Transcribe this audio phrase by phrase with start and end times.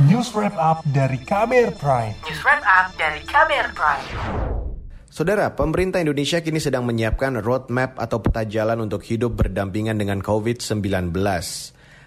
[0.00, 2.16] News Wrap Up dari KBR Prime.
[2.24, 4.08] News Wrap Up dari KBR Prime.
[5.04, 11.12] Saudara, pemerintah Indonesia kini sedang menyiapkan roadmap atau peta jalan untuk hidup berdampingan dengan COVID-19.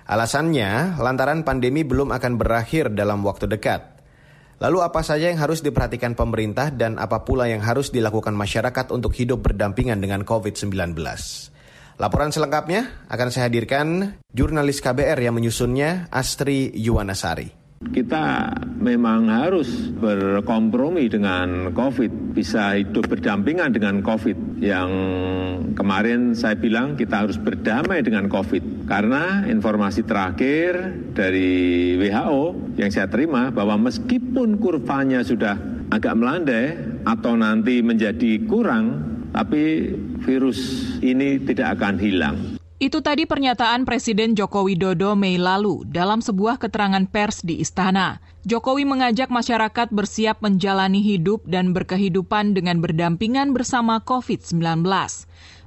[0.02, 4.02] Alasannya, lantaran pandemi belum akan berakhir dalam waktu dekat.
[4.58, 9.14] Lalu apa saja yang harus diperhatikan pemerintah dan apa pula yang harus dilakukan masyarakat untuk
[9.14, 10.74] hidup berdampingan dengan COVID-19?
[12.02, 21.10] Laporan selengkapnya akan saya hadirkan jurnalis KBR yang menyusunnya, Astri Yuwanasari kita memang harus berkompromi
[21.10, 24.62] dengan COVID, bisa hidup berdampingan dengan COVID.
[24.62, 24.92] Yang
[25.74, 28.86] kemarin saya bilang kita harus berdamai dengan COVID.
[28.86, 35.58] Karena informasi terakhir dari WHO yang saya terima bahwa meskipun kurvanya sudah
[35.90, 38.86] agak melandai atau nanti menjadi kurang,
[39.34, 39.94] tapi
[40.26, 40.60] virus
[41.02, 42.38] ini tidak akan hilang.
[42.86, 48.22] Itu tadi pernyataan Presiden Joko Widodo Mei lalu dalam sebuah keterangan pers di istana.
[48.46, 54.86] Jokowi mengajak masyarakat bersiap menjalani hidup dan berkehidupan dengan berdampingan bersama COVID-19.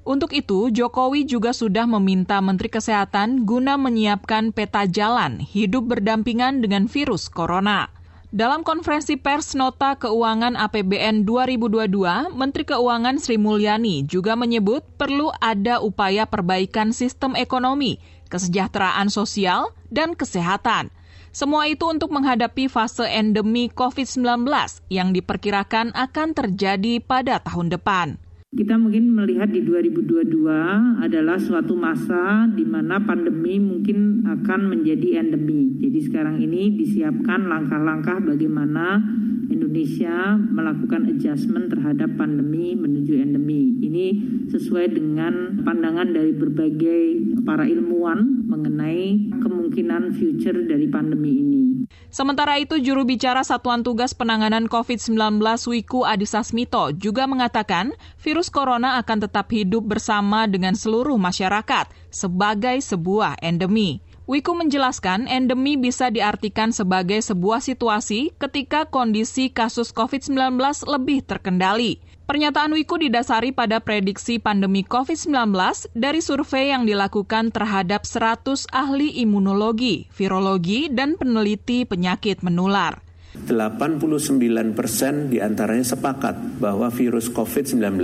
[0.06, 6.86] Untuk itu, Jokowi juga sudah meminta Menteri Kesehatan guna menyiapkan peta jalan hidup berdampingan dengan
[6.86, 7.90] virus corona.
[8.28, 15.80] Dalam konferensi pers nota keuangan APBN 2022, Menteri Keuangan Sri Mulyani juga menyebut perlu ada
[15.80, 17.96] upaya perbaikan sistem ekonomi,
[18.28, 20.92] kesejahteraan sosial, dan kesehatan.
[21.32, 24.44] Semua itu untuk menghadapi fase endemi COVID-19
[24.92, 28.20] yang diperkirakan akan terjadi pada tahun depan.
[28.48, 35.76] Kita mungkin melihat di 2022 adalah suatu masa di mana pandemi mungkin akan menjadi endemi.
[35.76, 39.04] Jadi sekarang ini disiapkan langkah-langkah bagaimana
[39.52, 43.84] Indonesia melakukan adjustment terhadap pandemi menuju endemi.
[43.84, 44.06] Ini
[44.48, 51.87] sesuai dengan pandangan dari berbagai para ilmuwan mengenai kemungkinan future dari pandemi ini.
[52.08, 58.96] Sementara itu, juru bicara Satuan Tugas Penanganan COVID-19 Wiku Adhisa Smito juga mengatakan virus corona
[58.96, 64.00] akan tetap hidup bersama dengan seluruh masyarakat sebagai sebuah endemi.
[64.24, 70.56] Wiku menjelaskan endemi bisa diartikan sebagai sebuah situasi ketika kondisi kasus COVID-19
[70.88, 72.00] lebih terkendali.
[72.28, 75.48] Pernyataan Wiku didasari pada prediksi pandemi COVID-19
[75.96, 83.00] dari survei yang dilakukan terhadap 100 ahli imunologi, virologi, dan peneliti penyakit menular.
[83.48, 84.44] 89
[84.76, 87.96] persen di antaranya sepakat bahwa virus COVID-19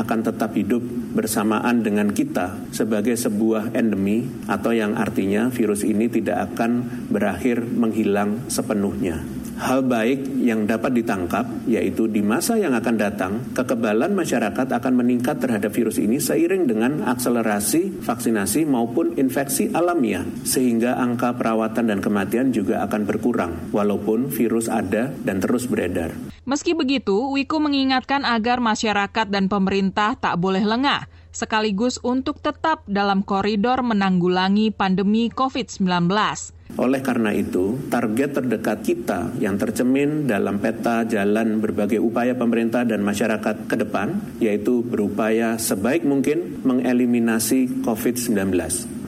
[0.00, 0.80] akan tetap hidup
[1.12, 8.48] bersamaan dengan kita sebagai sebuah endemi atau yang artinya virus ini tidak akan berakhir menghilang
[8.48, 9.35] sepenuhnya.
[9.56, 15.40] Hal baik yang dapat ditangkap yaitu di masa yang akan datang, kekebalan masyarakat akan meningkat
[15.40, 22.52] terhadap virus ini seiring dengan akselerasi vaksinasi maupun infeksi alamiah, sehingga angka perawatan dan kematian
[22.52, 26.12] juga akan berkurang, walaupun virus ada dan terus beredar.
[26.44, 33.24] Meski begitu, Wiku mengingatkan agar masyarakat dan pemerintah tak boleh lengah, sekaligus untuk tetap dalam
[33.24, 36.55] koridor menanggulangi pandemi COVID-19.
[36.76, 43.00] Oleh karena itu, target terdekat kita yang tercemin dalam peta jalan berbagai upaya pemerintah dan
[43.00, 48.52] masyarakat ke depan, yaitu berupaya sebaik mungkin mengeliminasi COVID-19.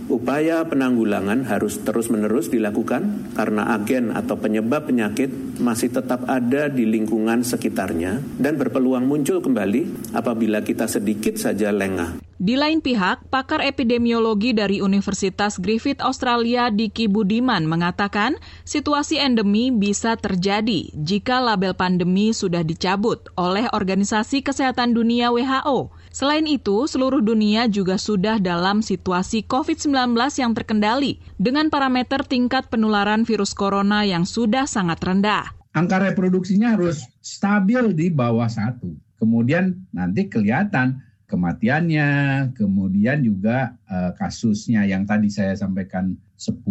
[0.09, 5.29] Upaya penanggulangan harus terus-menerus dilakukan karena agen atau penyebab penyakit
[5.61, 12.28] masih tetap ada di lingkungan sekitarnya dan berpeluang muncul kembali apabila kita sedikit saja lengah.
[12.39, 20.15] Di lain pihak, pakar epidemiologi dari Universitas Griffith Australia Diki Budiman mengatakan situasi endemi bisa
[20.15, 25.91] terjadi jika label pandemi sudah dicabut oleh Organisasi Kesehatan Dunia WHO.
[26.15, 33.27] Selain itu, seluruh dunia juga sudah dalam situasi COVID-19 yang terkendali dengan parameter tingkat penularan
[33.27, 35.59] virus corona yang sudah sangat rendah.
[35.75, 38.95] Angka reproduksinya harus stabil di bawah satu.
[39.19, 42.11] Kemudian nanti kelihatan kematiannya,
[42.57, 46.65] kemudian juga uh, kasusnya yang tadi saya sampaikan 10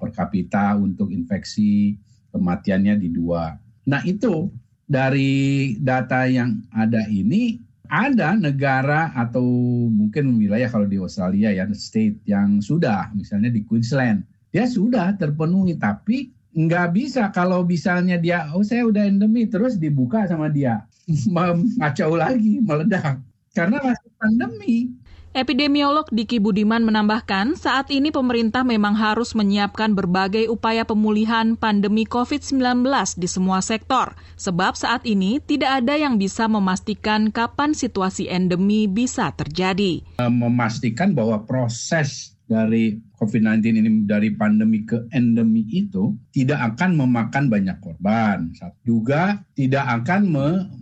[0.00, 2.00] per kapita untuk infeksi,
[2.32, 3.52] kematiannya di dua.
[3.84, 4.48] Nah itu
[4.88, 7.60] dari data yang ada ini
[7.92, 9.44] ada negara atau
[9.92, 15.76] mungkin wilayah kalau di Australia ya state yang sudah misalnya di Queensland dia sudah terpenuhi
[15.76, 17.28] tapi nggak bisa.
[17.32, 20.84] Kalau misalnya dia oh saya udah endemi terus dibuka sama dia.
[21.76, 23.20] Ngacau lagi meledak
[23.52, 24.92] karena masih pandemi
[25.32, 32.84] Epidemiolog Diki Budiman menambahkan, saat ini pemerintah memang harus menyiapkan berbagai upaya pemulihan pandemi COVID-19
[33.16, 39.32] di semua sektor, sebab saat ini tidak ada yang bisa memastikan kapan situasi endemi bisa
[39.32, 40.04] terjadi.
[40.20, 47.80] Memastikan bahwa proses dari COVID-19 ini dari pandemi ke endemi itu tidak akan memakan banyak
[47.80, 48.52] korban.
[48.84, 50.28] Juga tidak akan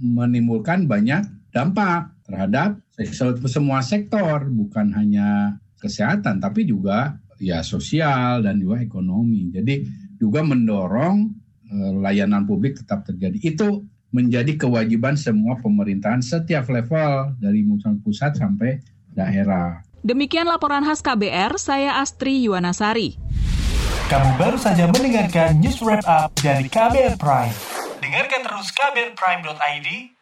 [0.02, 2.78] menimbulkan banyak dampak terhadap
[3.46, 9.50] semua sektor, bukan hanya kesehatan, tapi juga ya sosial dan juga ekonomi.
[9.50, 9.82] Jadi
[10.20, 11.16] juga mendorong
[11.72, 13.40] eh, layanan publik tetap terjadi.
[13.40, 17.62] Itu menjadi kewajiban semua pemerintahan setiap level dari
[18.02, 18.82] pusat sampai
[19.14, 19.80] daerah.
[20.00, 23.20] Demikian laporan khas KBR, saya Astri Yuwanasari.
[24.10, 27.54] Kamu baru saja mendengarkan news wrap up dari KBR Prime.
[28.02, 29.88] Dengarkan terus kbrprime.id,